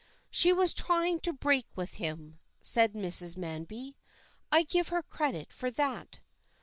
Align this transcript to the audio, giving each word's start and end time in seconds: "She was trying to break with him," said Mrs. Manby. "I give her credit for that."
"She 0.31 0.51
was 0.51 0.73
trying 0.73 1.19
to 1.19 1.31
break 1.31 1.67
with 1.75 1.93
him," 2.01 2.39
said 2.59 2.93
Mrs. 2.93 3.37
Manby. 3.37 3.97
"I 4.51 4.63
give 4.63 4.87
her 4.87 5.03
credit 5.03 5.53
for 5.53 5.69
that." 5.69 6.21